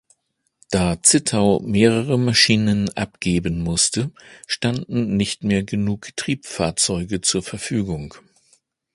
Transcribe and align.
Da 0.71 0.99
Zittau 1.03 1.59
mehrere 1.59 2.17
Maschinen 2.17 2.89
abgeben 2.97 3.59
musste, 3.61 4.09
standen 4.47 5.15
nicht 5.15 5.43
mehr 5.43 5.61
genug 5.63 6.09
Triebfahrzeuge 6.17 7.21
zur 7.21 7.43
Verfügung. 7.43 8.11